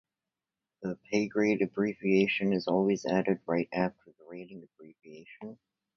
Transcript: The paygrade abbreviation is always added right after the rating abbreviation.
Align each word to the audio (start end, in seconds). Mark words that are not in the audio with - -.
The 0.81 0.97
paygrade 1.13 1.61
abbreviation 1.63 2.53
is 2.53 2.65
always 2.67 3.05
added 3.05 3.39
right 3.45 3.69
after 3.71 4.05
the 4.07 4.25
rating 4.27 4.63
abbreviation. 4.63 5.59